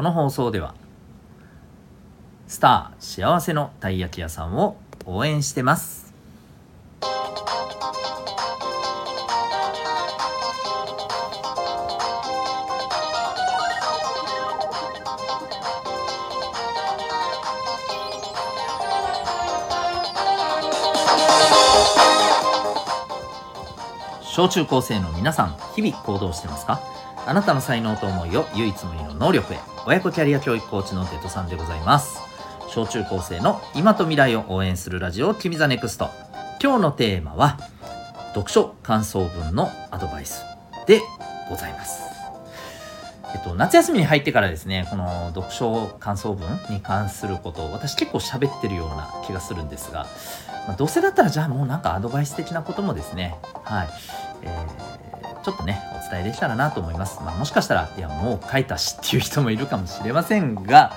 [0.00, 0.74] この放送では
[2.46, 6.14] スター幸せのたい焼き屋さんを応援してます。
[24.22, 26.80] 小中高生の皆さん日々行動してますか？
[27.26, 29.58] あなたの才能と思いを唯一無二の能力へ。
[29.86, 32.18] 親子キャリア教育コーチのデトさんでございます。
[32.68, 36.08] 小中高生の今と未来を応援するラジオ君 the NEXT。
[36.62, 37.58] 今日のテーマは
[38.34, 40.44] 読書感想文のアドバイス
[40.86, 41.00] で
[41.48, 42.10] ございます。
[43.34, 50.06] えっと、夏休みに入ってからですね、この読書感想文に関することを私結構喋ってるような気がするんですが、
[50.66, 53.88] まあ、どうせだったらじゃあもうなんかアドバイス的なこともですね、はい、
[54.42, 54.99] えー、
[55.42, 57.20] ちょっとね、お伝えできたらなと思います。
[57.22, 60.92] まあ、もしかしたら、いや、もう書いたしっていう人もいるかもしれませんが、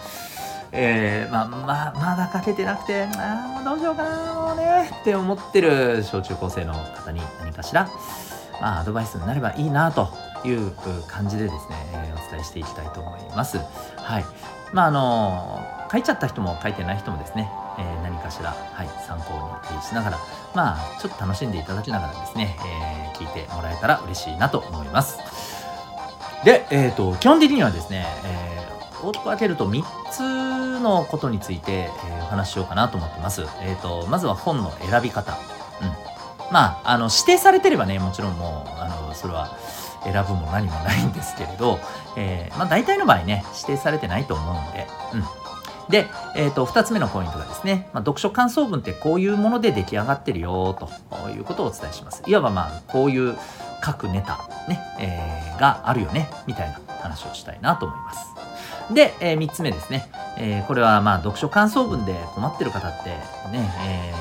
[0.71, 7.87] えー、まあ、まあ、まだ書けてなくて、ああ、どうしようかな、もうね、って思ってる小中高生の方に何かしら、
[8.59, 10.09] まあ、アドバイスになればいいなと
[10.43, 10.71] いう
[11.07, 13.59] 感じでですね、えー、お伝えしていきたいと思います。
[13.97, 14.25] はい。
[14.71, 20.19] まあ、あの書いちゃった人も書いてない人もですね、え、何かしら、はい、参考にしながら、
[20.53, 25.19] まあ、ちょっと楽しんでいただきながらですね、え、聞いてもらえたら嬉しいなと思います。
[26.43, 33.41] で、え、ー、と、基本的にはですね、えー、大きく分けると3つのことについて、えー、お話ししようかなと思ってます。
[33.61, 35.31] えっ、ー、と、まずは本の選び方。
[35.31, 35.87] うん。
[36.51, 39.57] まあ、あの、指定されてればね、もちろんもう、あの、それは、
[40.03, 41.79] 選ぶも何もないんですけれど、
[42.17, 45.23] えー、まあ、大体の場合ね指定されてないと思うんで、うん、
[45.89, 52.23] で、えーと、2つ目のポイントがですね、まあ、読書感想文ってこういうもので出来上がってるよということをお伝えします。
[52.25, 53.35] いわばまあこういう
[53.81, 58.33] 各ネタね、えー、があるよねみたいな話をしたいなと思います。
[58.93, 63.09] で、えー、3つ目ですね、えー、これはまあ読書感想文で困ってる方って
[63.51, 64.13] ね、え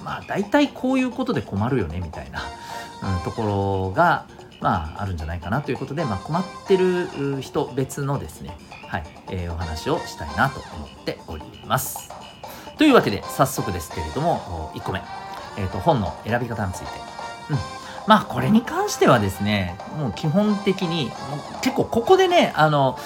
[0.00, 2.40] ー、まあ大体こういうことで困るよねみたいな、
[3.16, 4.26] うん、ところが
[4.60, 7.08] まあ、あるんじゃないかなということで、まあ、困ってる
[7.40, 12.10] 人別のですね、はい、えー、お話をしたいなと思っております。
[12.76, 15.02] というわけで、早速ですけれども、1個目、
[15.56, 16.86] えっ、ー、と、本の選び方について。
[17.50, 17.56] うん。
[18.06, 21.10] まあ、これに関してはですね、もう基本的に、
[21.62, 22.98] 結構ここでね、あの、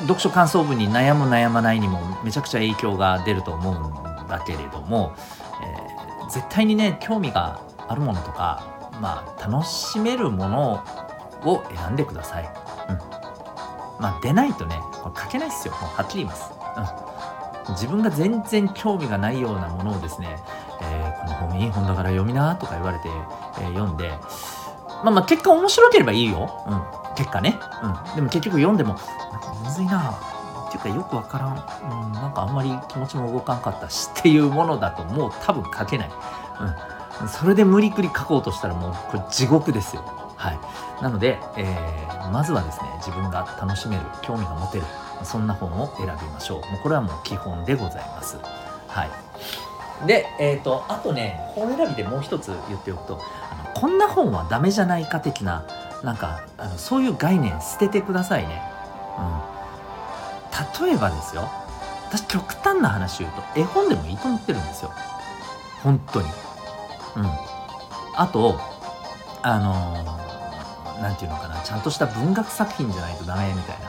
[0.00, 5.14] 読書感想文に悩む悩まないにもめちゃくちゃ影響が出ると思うんだけれども、
[5.62, 8.71] えー、絶対にね興味があるものとか
[9.02, 10.84] まあ、楽しめるもの
[11.44, 12.44] を選んでください。
[12.44, 12.98] うん。
[14.00, 15.74] まあ、出ないとね、これ書けないっすよ。
[15.74, 16.52] もうはっきり言います。
[17.66, 17.74] うん。
[17.74, 20.36] 自分が全然興味がないようなものをですね、
[20.80, 24.10] えー、この本いい本だから読みなとか言われて、えー、読んで、
[25.02, 26.64] まあまあ結果面白ければいいよ。
[26.68, 27.14] うん。
[27.16, 27.58] 結果ね。
[27.82, 28.14] うん。
[28.14, 28.94] でも結局読んでも、
[29.32, 32.04] なんかむずいなっていうかよくわからん。
[32.04, 32.12] うん。
[32.12, 36.10] なんかあんまり気持ちも動かんかったしっていうものだともう多分書けない。
[36.60, 37.01] うん。
[37.28, 40.02] それで無理くり書こうとしたらもうこれ地獄ですよ。
[40.36, 41.02] はい。
[41.02, 44.84] なので、えー、まずはですね、自分が楽しめる、興味が持てる、
[45.22, 46.70] そんな本を選びましょう。
[46.70, 48.38] もうこれはもう基本でございます。
[48.88, 50.06] はい。
[50.06, 53.20] で、えっ、ー、と、あとね、本選びでもう一つ言っておくと、
[53.50, 55.64] あのこんな本はダメじゃないか的な、
[56.02, 58.62] なんか、あのそういう概念捨ててくださいね。
[59.18, 60.86] うん。
[60.86, 61.48] 例えばですよ、
[62.08, 64.92] 私極端な話言うと、絵本でもいいと思ってるんですよ。
[65.82, 66.26] 本当に。
[67.16, 67.26] うん、
[68.16, 68.58] あと
[69.42, 69.92] あの
[71.00, 73.88] 何、ー、て言うのかなちゃんとした文学作品じゃないとダメみたいな、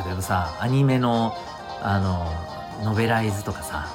[0.00, 1.34] うん、例えばさアニメの
[1.80, 2.26] あの
[2.84, 3.88] ノベライズとかさ、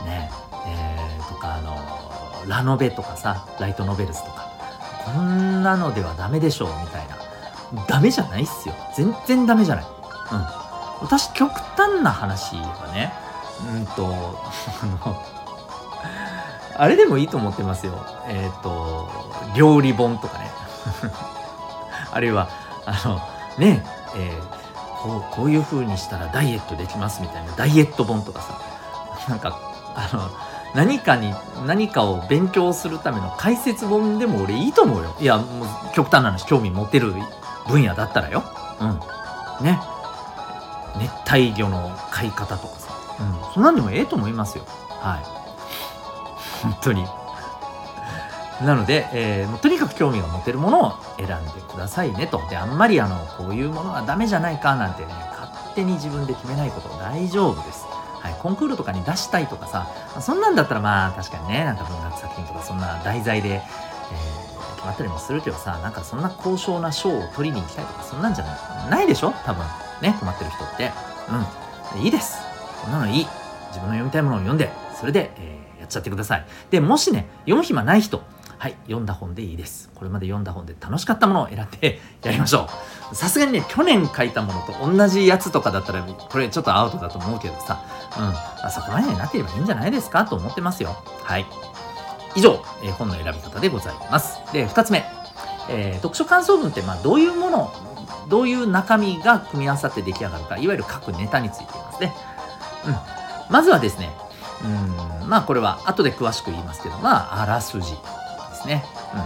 [0.00, 0.30] うん、ね
[0.66, 4.42] えー、とかあのラノベとかさライトノベルズとか。
[5.04, 7.22] こんなのではダメでしょうみたいな。
[7.86, 8.74] ダメじゃないっすよ。
[8.94, 10.62] 全然ダメじゃない、うん、
[11.00, 13.12] 私極端な話はね
[13.74, 14.06] うんと
[14.82, 15.22] あの
[16.76, 18.04] あれでもいいと思ってますよ。
[18.28, 19.08] えっ、ー、と、
[19.56, 20.50] 料理本とかね。
[22.12, 22.48] あるいは、
[22.86, 23.20] あの、
[23.58, 23.84] ね、
[24.16, 28.58] えー、こう、こういう風にしたらダイエットできますみたいなダイエット本とかさ、
[29.28, 29.58] なんか、
[29.94, 30.30] あの、
[30.74, 31.34] 何かに、
[31.66, 35.14] 何かを勉強するための解説本でも俺いいと思うよ。
[35.20, 37.14] いや、もう極端な話、興味持てる
[37.68, 38.42] 分野だったらよ。
[38.80, 38.84] う
[39.62, 39.64] ん。
[39.64, 39.80] ね。
[40.98, 42.92] 熱帯魚の飼い方とかさ。
[43.20, 43.54] うん。
[43.54, 44.64] そんなんでもええと思いますよ。
[44.88, 45.41] はい。
[46.62, 47.06] 本当に。
[48.62, 52.40] なので、えー、もうとにかく興味が持てるものを選んでくださいねと。
[52.48, 57.84] であんまりあのこういうものはダメじゃないかなんてね勝手に自分で決めないこと大丈夫です。
[58.20, 59.88] はい、コンクールとかに出したいとかさ
[60.20, 63.62] そんなんだったらまあ確かにねなんか文学作品とかそんな題材で、えー、
[64.76, 69.32] 決まったりもするけどさなんかそんな高尚な賞を取りに行きたいとかそんなんじゃないないでしょ？
[69.44, 69.64] 多分。
[70.02, 70.92] ね困ってる人って。
[71.96, 72.02] うん。
[72.04, 72.38] いいです。
[72.80, 73.26] そんなのいい。
[73.70, 76.46] 自分の読みたいものを読んでそれで、えー、ちゃってください。
[76.70, 78.22] でもしね読む暇ない人
[78.58, 79.90] はい読んだ本でいいです。
[79.94, 82.68] これまで読んだ本で楽しかったものを選んで やりましょ
[83.12, 83.14] う。
[83.14, 87.82] さすがにね去年書いたものと同じやつとかだったらこれちょっとアウトだと思うけどさ。
[88.18, 88.34] うん。
[88.64, 90.24] あそこまでになっていればいいんじゃないですか？
[90.24, 90.96] と思ってますよ。
[91.24, 91.46] はい。
[92.34, 94.38] 以上、えー、本の選び方でございます。
[94.52, 95.04] で2つ目、
[95.68, 97.72] えー、読書感想文ってまあどういうもの
[98.28, 102.14] どういう中身が組み合わさって出来上がるかいわゆる各ネタについていますね、
[102.86, 102.96] うん、
[103.50, 104.10] まずはですね
[104.64, 105.28] うん。
[105.28, 107.96] まあこれは後で詳しく言いますけどまああらすじで
[108.54, 108.84] すね。
[109.14, 109.22] うん、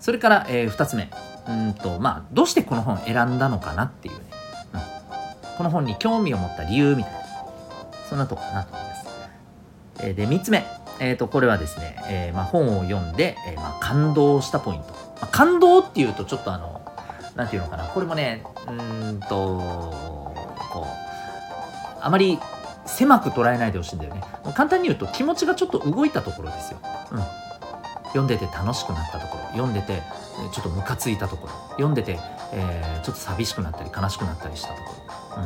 [0.00, 1.10] それから、えー、2つ目。
[1.46, 4.20] うんと、まあ、どうしてこの本選んだのかなっていうね、
[4.72, 4.80] うん、
[5.58, 7.18] この本に興味を持った理由みたいな。
[8.08, 9.06] そんなとこかなと思います。
[10.00, 10.64] えー、で3つ目、
[11.00, 14.86] えー、とこれはですね、えーまあ、本を読んで、えーまあ、感動したポイント。
[14.88, 16.80] まあ、感動っていうとちょっとあの
[17.34, 17.84] なんていうのかな。
[17.84, 19.26] これもねうんと
[20.72, 22.38] こうあまり
[22.96, 24.22] 狭く捉えないでほしいんだよね。
[24.54, 26.78] 簡単に言うと気持ちがちょっと動いたところですよ、
[27.12, 27.18] うん、
[28.04, 29.44] 読んでて楽しくなったところ。
[29.52, 30.02] 読んでて
[30.52, 31.52] ちょっとムカついたところ。
[31.72, 32.18] 読んでて、
[32.52, 34.94] えー、ちょっと寂しくなったり悲しくなったりしたとこ
[35.36, 35.42] ろ、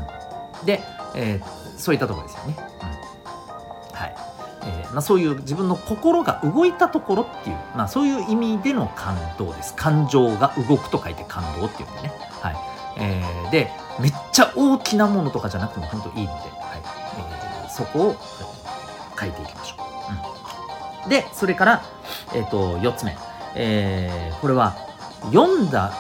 [0.61, 0.83] うん、で、
[1.15, 3.99] えー、そういったところですよね、うん。
[3.99, 4.17] はい。
[4.65, 9.75] えーまあ、そういう自分の心が動いたところっていう、まあ、そういう意味での感動です。
[9.75, 12.12] 感情が動くと書いて感動っていうんでね、
[12.43, 12.56] はい。
[13.00, 16.58] えー、でめっちゃ大きなものとかじゃなくても本当いいので、
[17.79, 18.17] そこを
[19.19, 21.83] 書いていきましょう、うん、でそれから
[22.35, 23.17] え、ー、と、4つ目。
[23.55, 24.77] えー、これは、
[25.33, 25.93] 読んだ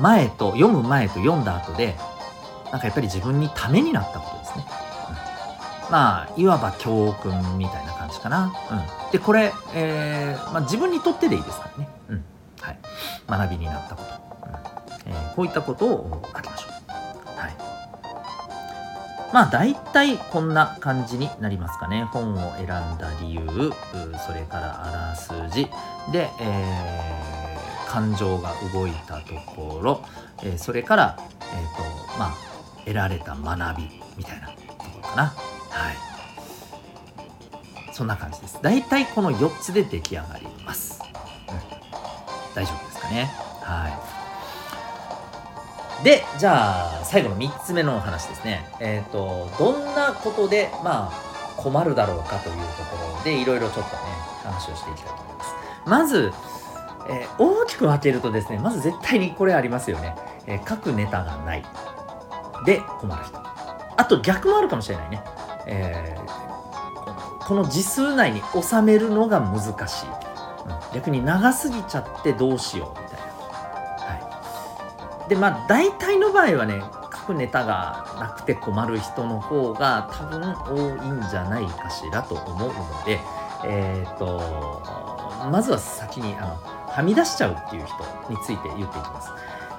[0.00, 1.96] 前と、読む前と読んだ後で、
[2.70, 4.64] なんかやっぱり自分にためになったことですね。
[5.86, 8.52] うん、まあ、いわば教訓みたいな感じかな。
[8.70, 9.12] うん。
[9.12, 11.88] で、これ、えー、まあ、自分にとってでいいですからね。
[12.10, 12.24] うん。
[12.60, 12.78] はい。
[13.28, 14.10] 学びになったこと。
[14.10, 14.14] うん
[15.06, 16.43] えー、こういったことを書き
[19.34, 19.48] ま。
[19.48, 22.04] あ大体こんな感じになりますかね。
[22.04, 23.40] 本を選んだ理由、
[24.24, 25.68] それからあらすじ、
[26.12, 30.04] で、えー、感情が動いたところ、
[30.44, 32.34] えー、それから、えっ、ー、と、まあ、
[32.84, 35.24] 得られた学びみたいなところかな。
[35.24, 35.96] はい。
[37.92, 38.60] そんな感じです。
[38.62, 41.00] 大体この4つで出来上がります。
[41.02, 41.56] うん、
[42.54, 43.30] 大丈夫ですかね。
[43.62, 44.13] はい。
[46.04, 48.68] で、じゃあ、最後の3つ目のお話ですね。
[48.78, 54.02] えっ、ー、と、どんなことで、まあ、困るだろうかというところで、いろいろちょっとね、
[54.42, 55.54] 話をしていきたいと思います。
[55.86, 56.32] まず、
[57.08, 60.14] えー、大きく分けるとですね、まず絶対にこれありますよね。
[60.46, 61.64] えー、書くネタがない。
[62.66, 63.38] で、困る人。
[63.96, 65.24] あと逆もあるかもしれないね。
[65.66, 70.06] えー、この字数内に収めるのが難しい。
[70.06, 73.03] うん、逆に長すぎちゃってどうしよう
[75.28, 76.82] でまあ大体の場合はね
[77.12, 83.20] 書くネタがなくて困る人の方が多分多いんじゃないかしらと思うので
[83.64, 84.82] えっ、ー、と
[85.50, 86.58] まずは先にあの
[86.90, 87.96] はみ出しちゃうっていう人
[88.30, 89.30] について言っていきます、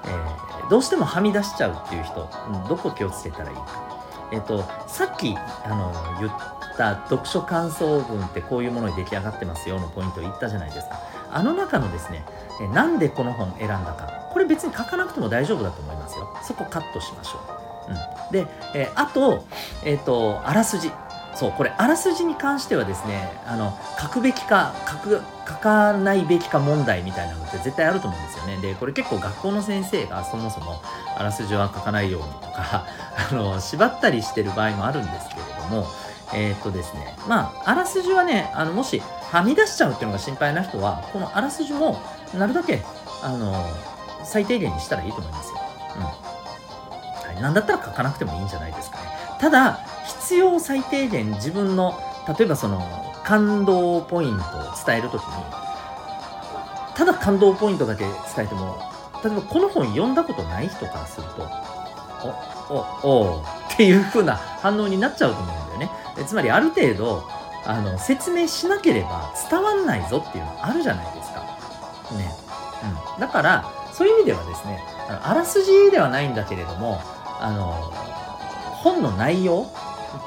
[0.04, 3.86] えー、どうしてもはみ出しちゃうっていう人、うん、どこ気をつけたらいいか。
[4.32, 6.32] えっ、ー、とさっきあの言っ
[6.76, 11.00] た読書感想文ってこういうものに出来上がってますよのポイントを言ったじゃないですか。
[11.30, 12.24] あの中のですね
[12.60, 14.25] えなんでこの本選んだか。
[14.36, 16.28] これ別に書かなくても大丈夫だと思いますよ。
[16.42, 17.40] そこカットしましょ
[17.88, 19.46] う、うん、で、えあと
[19.82, 20.92] えっ、ー、とあらすじ。
[21.34, 28.58] そうこれあらすじに関してはですねあの書くべきか書く書かないべきか問題みたいなのって絶対あると思うんですよね。
[28.60, 30.82] でこれ結構学校の先生がそもそも
[31.16, 32.84] あらすじは書かないようにとか
[33.30, 35.86] あの縛ったりしてる場合もあるんですけれども
[36.34, 42.02] えっ、ー、とですねまああらすじはねあのもしはみ出しちゃうっていうのが心配な人はこのあらすじも
[42.34, 42.82] なるだけ
[43.22, 43.64] あの
[44.26, 45.60] 最低限にしたらいいと思いますよ。
[45.96, 49.04] うんはい、なんだったら書かなくてもいいんじゃないですかね。
[49.40, 52.82] ただ必要最低限自分の例えばその
[53.24, 54.44] 感動ポイントを
[54.86, 55.28] 伝えるときに
[56.94, 58.78] ただ感動ポイントだけ伝えても
[59.22, 61.48] 例えばこの本読んだことない人からすると
[62.72, 65.90] おおおっていう風な反応になっちゃうと思うんだよね。
[66.26, 67.28] つまりある程度
[67.66, 71.40] あの説明しなければ伝わんないぞっていうのあるじゃないですか。
[72.16, 72.32] ね。
[73.14, 73.20] うん。
[73.20, 77.00] だから、そういう意味ではですね、あらすじではないんだけれども、
[77.40, 77.72] あの、
[78.82, 79.66] 本の内容、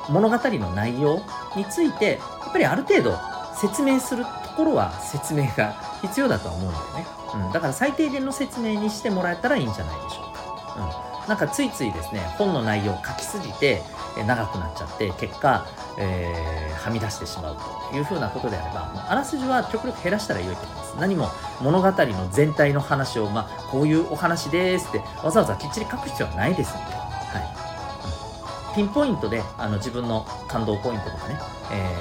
[0.10, 1.22] 物語の内容
[1.56, 3.18] について、やっぱりある程度
[3.56, 7.06] 説明するところは説明が必要だとは思うんだよね。
[7.46, 7.52] うん。
[7.52, 11.04] だから最低限の説明にしてもらえたらいいんじゃないでしょうか。
[11.04, 11.10] うん。
[11.30, 13.84] なんかついついですね本の内容を書きすぎて
[14.26, 15.66] 長くなっちゃって結果、
[15.98, 17.58] えー、はみ出してしまう
[17.92, 20.96] というふうなことであればあらすじは極力減らしたら良いと思います。
[21.00, 21.30] 何も
[21.62, 31.38] 物語の全体の話を、まあ、こういうお話ですってわざわざきっちり書く必要はないですので、はい、ピンポイントであの自分の感動ポイントとかね、
[31.72, 31.96] え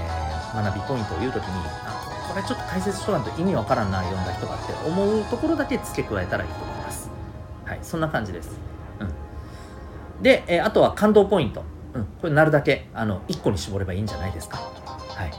[0.53, 1.51] ー、学びポイントを言う時に
[1.87, 1.99] あ
[2.29, 7.11] これちょっと解説しとかんと意味わからんな読んだ人がって思うところだけ付け加えたらいいと思います。
[7.65, 7.79] はい。
[7.83, 8.51] そんな感じです。
[10.21, 11.63] で、えー、あとは感動ポイント。
[11.99, 14.59] うん、これなるだけあの1個に絞ればいいんじゃないですか。
[14.59, 15.33] はい。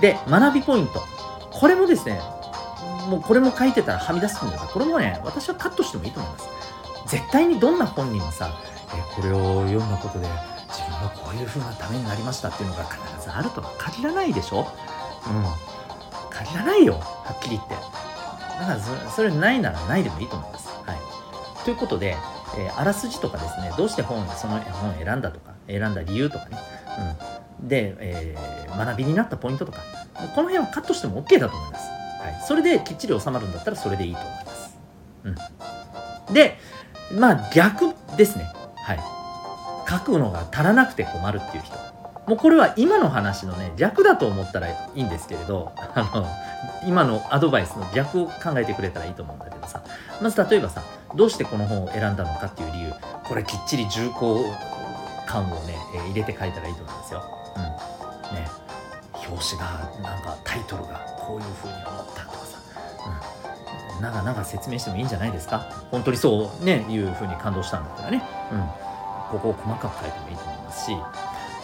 [0.00, 1.02] で、学びポイント。
[1.50, 2.20] これもですね、
[3.08, 6.48] もうこれも書いてたらはみ出すんですが、これもね、私はカットしてもいいと思います。
[7.06, 8.50] 絶対にどんな本にもさ、
[8.94, 10.26] え、これを読んだことで
[10.68, 14.66] 自分はこういう風なためになりましたっていうのが必ずあるとは限らないでしょ
[15.26, 15.44] うん。
[16.30, 17.74] 限らないよ、はっきり言って。
[17.74, 20.68] だからそれないならないでもいいと思います。
[20.84, 20.98] はい。
[21.64, 22.16] ということで、
[22.58, 26.58] えー、あらすじとかですねどうして本その本を選んだとか選んだ理由とかね、
[27.60, 29.78] うん、で、えー、学びになったポイントとか。
[30.34, 31.90] この辺はカットしても OK だと思います、
[32.22, 34.78] はい、それできっちり収まるんだったらそれでいいと思います、
[35.24, 36.56] うん、で
[37.12, 38.50] まあ逆ですね。
[38.76, 39.00] はい。
[39.88, 41.76] 書くのが足らなくて困るっていう人。
[42.26, 46.26] もうこれは今の話のね逆だと思ったらいいんですけれどあの
[46.86, 49.82] 今のアドバイスの逆を考えてくれたらいいと思うんだけどさ。
[50.20, 50.82] まず例えばさ
[51.14, 52.92] どうしてこの本を選んだのかっていう理由。
[53.24, 54.44] これきっちり重厚
[55.26, 57.22] 感をね、えー、入れて書いたらいいと思うんですよ。
[57.56, 57.58] う
[58.32, 58.36] ん。
[58.36, 58.48] ね、
[59.28, 59.66] 表紙が
[60.02, 62.58] なんかタイトルがこういう風に思ったとかさ、
[63.96, 65.66] うん、長々説明してもいいんじゃないですか？
[65.90, 68.60] 本当にそうねいう風に感動したんだったらね、うん、
[69.30, 70.96] ここを細かく書いてもいいと思いますし。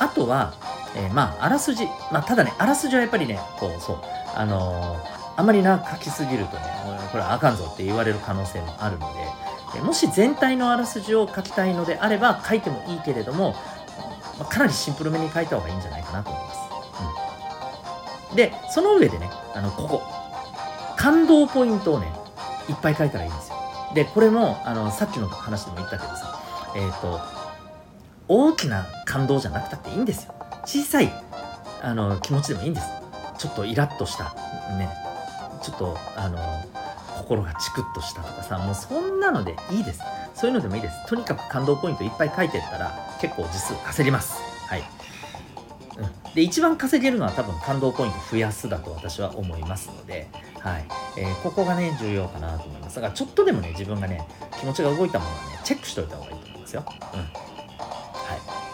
[0.02, 0.54] あとは、
[0.96, 3.98] えー、まああらすじ、まあ、ただねあらすじはやっぱりねこうそう。
[4.34, 6.62] あのーあまりな書きすぎるとね
[7.10, 9.22] これはあかんぞって言われる可能性もあるので。
[9.80, 13.54] もし全体のあらすじを書きたいのであれば書いてもいいけれども、
[14.38, 16.58] まかなりシンプルめに書いた方がいいんじゃないかなと思います、
[18.30, 20.02] うん、でその上でねあのここ。
[20.96, 22.12] 感動ポイントをね
[22.68, 23.56] いっぱい書いたらいいんですよ。
[23.94, 26.38] でこれもあのさっきの話でも言ったけどさ
[26.76, 27.41] えっ、ー、と
[28.28, 30.34] 大きな感動じゃなくたっていいんですよ。
[30.64, 31.12] 小さい
[31.82, 32.86] あの気持ちでもいいんです。
[33.38, 34.34] ちょっとイラッとした
[34.78, 34.88] ね。
[35.62, 36.38] ちょっとあの
[37.18, 40.00] 心がチクッとしたとかさもうそんなのでいいです。
[40.34, 41.06] そういうのでもいいです。
[41.06, 44.40] とにかく感動ポイントいっぱい書いてったら結構実数稼げます。
[44.66, 44.82] はい、
[46.34, 50.84] で一番稼げるのは多分感動ポイント増やすだと私は思いますので、はい。
[51.18, 52.96] えー、ここがね重要かなと思います。
[52.96, 54.26] だからちょっとでもね自分がね
[54.58, 57.51] 気持ちが動いたものはねチェックしておいた方がいいと思いますよ、うん、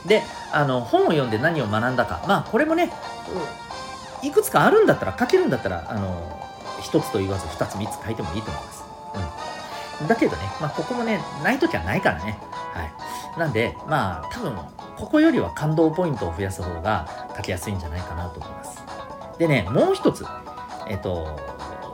[0.09, 0.23] で
[0.53, 2.91] あの本を読んで何を学んだかまあこれもね
[4.23, 6.39] うんいくつかあるんだったら書けるんだったらあの
[6.81, 8.85] 1つと言わず2つ3つ書いてもいいと思います。
[10.01, 12.39] うん、だけどね、まあ、ここもね、ない時はないからね。
[12.73, 12.85] は
[13.37, 13.39] い。
[13.39, 14.55] なんで、まあ、多分、
[14.97, 18.83] ここよりは感動ポイントを増やす方が書きやすいんじゃないかなと思います。
[19.39, 20.25] でね、もう一つ、
[20.89, 21.39] えっと、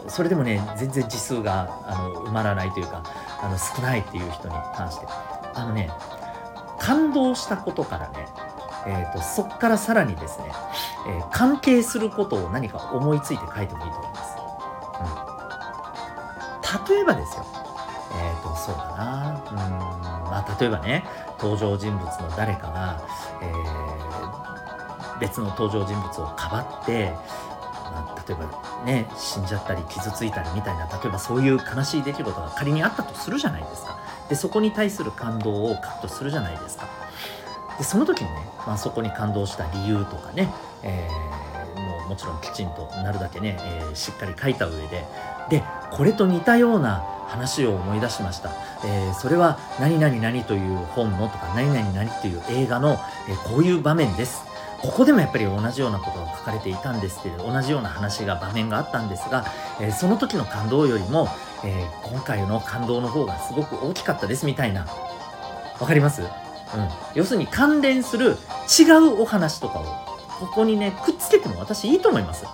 [0.09, 3.03] それでもね、全然字数があの埋まらないというか、
[3.43, 5.07] あの少ないっていう人に関して、
[5.55, 5.91] あのね、
[6.85, 8.27] 感動したことからね、
[8.87, 10.53] えーと、そこからさらにですね、
[11.09, 14.37] えー、関係することを何か思いついて書いてもいいと思います。
[15.29, 15.35] うん
[16.89, 17.47] 例えばですよ。
[18.13, 19.45] えっ、ー、と、そうだな。
[19.51, 19.57] うん、
[20.25, 21.05] まあ、例えばね、
[21.39, 23.01] 登場人物の誰かが、
[23.41, 27.15] えー、別の登場人物をかばって、
[27.85, 33.97] まあ、例えばね、死んじゃったり傷ついたりみたいな、例えばそういう悲しい出来事が仮にあったとするじゃないですか。
[34.29, 36.89] で、そこに対する感動を書くとするじゃないですか。
[37.79, 40.53] で、その時にね、まあ、そこに感動した理由とかね、
[40.83, 45.05] えー、もうもちろんきちんとなるだけね、えー、しっかり書いた上で、
[45.51, 48.51] でこれと似たような話を思い出しました、
[48.85, 54.54] えー、それは何々何という本のとか何々何という映画の、え、こういう場面です。
[54.85, 59.47] ここでもやっぱり同じようなことが書かれていたんですけれど同じような話が場面があったんですが、
[59.81, 61.27] えー、その時の感動よりも、
[61.65, 64.87] え今回の感動の方がすごく大きかったですみたいな。
[65.81, 66.21] わかります？
[66.21, 66.29] うん、
[67.15, 68.37] 要するに関連する
[68.79, 69.85] 違うお話とかを
[70.39, 72.45] ここにねくっつけても私いいと思います。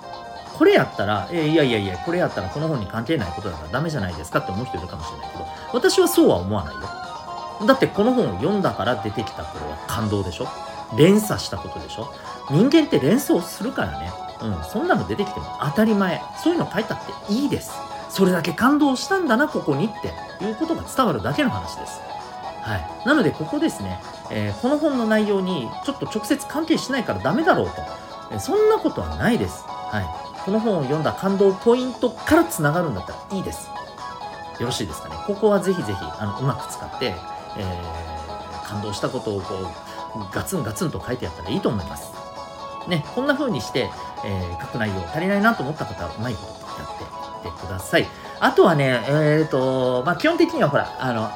[0.56, 7.66] これやったら、えー、いやいやいや、これやったらこの本に関係ないことだからダメじゃないですかって思う人いるかもしれないけど、私はそうは思わないよ。
[7.66, 10.48] だってこの本を読んだから出てきたこれは感動でしょ？
[10.96, 12.12] 連鎖したことでしょ？
[12.50, 14.12] 人間って連想するからね。
[14.42, 16.22] うん、そんなの出てきても当たり前。
[16.42, 17.72] そういうの書いたっていいです。
[18.08, 19.88] それだけ感動したんだな、ここにっ
[20.38, 22.00] ていうことが伝わるだけの話です。
[22.62, 23.06] はい。
[23.06, 27.74] なので、ここですね、えー、この本の内容にちょっと直接関係しないからダメだろうと。
[28.32, 29.64] えー、そんなことはないです。
[29.66, 30.06] はい。
[30.44, 33.68] この本を読んだ感動ポイントからつながるんだったらいいです。
[34.58, 35.16] よろしいですかね？
[35.26, 37.14] ここはぜひぜひあのうまく使って、
[37.58, 39.66] えー、感動したことをこう
[40.32, 42.12] ガツンガツンと書いてやったらいいと思います。
[42.88, 43.90] ね、こんな風にして、
[44.24, 46.48] えー、書く内容足りないなと思った方はうまいこと
[46.80, 46.96] やっ
[47.42, 48.06] ていってください。
[48.40, 51.30] あとはね、えっ、と、まあ、基本的にはほら、あの、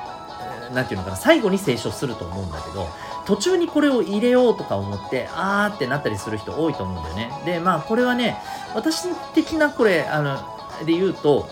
[0.75, 2.89] なんていうのかな、最後に清書すると思うんだけど、
[3.27, 7.43] 途中にこれを入れようとか思って、あーってなったりする人多いと思うんだよね。
[7.45, 8.43] で、まあ、これはね、
[8.75, 10.39] 私的なこれ、あの、
[10.85, 11.49] で言うと、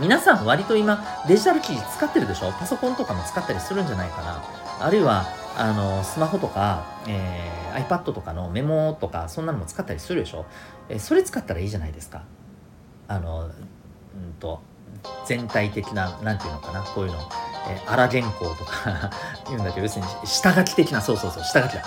[0.00, 2.50] 皆さん割と今デジタル記事使ってるでしょ？
[2.52, 4.42] パソコンとかも使ったりするんじゃないかな。
[4.80, 5.26] あるいは、
[5.58, 10.44] あの、スマホとか、えー、iPad とかのメモとか、そんなのも使ったりするでしょ？
[10.88, 12.22] えー、それ使ったらいいじゃないですか。
[13.08, 13.52] あの、うん
[14.38, 14.60] と、
[15.26, 17.18] 全体的な、なんていうのかな、こういうの、
[17.68, 19.10] えー、荒原稿とか
[19.48, 21.82] 言うんだけど、要するに下書き的な、そうそうそう、下書きだ。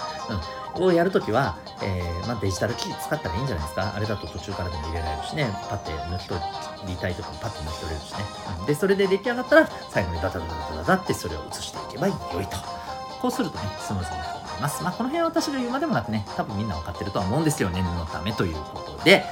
[0.75, 0.83] うん。
[0.85, 3.91] をやるときは、えー、まあ、デジタル記事使ったらいいんじゃないですか？
[3.95, 6.39] あれだと途中からでも入れられるしね、パッて抜き取
[6.88, 8.19] りたいとかもパッて抜き取れるしね。
[8.59, 12.78] うん、で、それで出来上がったら、最後にダダダダダダってそれを写していけばよいと。
[13.21, 14.83] こうするとね、スムーズになると思います。
[14.83, 17.69] まあ、この辺は私が言うまでもなくね、多分みんな分かってるとは思うんですよ。
[17.69, 19.23] ね念のためということで。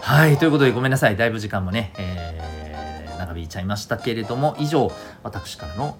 [0.00, 1.16] はい、ということでごめんなさい。
[1.16, 5.98] だいぶ時間もね、えー、長引いちゃいましたけれども、以上、私からの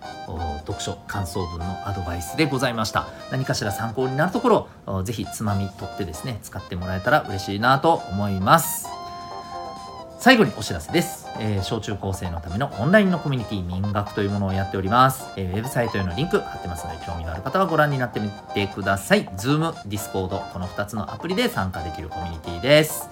[0.67, 3.07] 読書感想文のアドバイスでございました。
[3.31, 9.04] 何かしら参考になるところ、ぜひつまみ取ってですね、使ってもらえたら嬉しいなと思います。
[10.25, 11.27] 最後にお知らせです。
[11.39, 15.27] えー、小中高生のためのオンラインのコミュニティ民学というものをやっております。
[15.37, 19.27] えー、ウェブサイトへのリンク貼ってますので、興味のある方はご覧になってみてください。
[19.37, 23.07] Zoom、Discord、この2つのアプリで参加できるコミュニティです。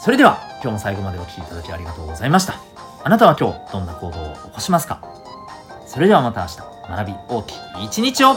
[0.00, 2.54] それでは、今日も最後までお聴きいただきありがとうございました。
[3.04, 5.00] あなたは今日、どんな行動を起こしますか？
[5.86, 6.56] それではまた明日、
[6.90, 8.34] 学び大きい一日を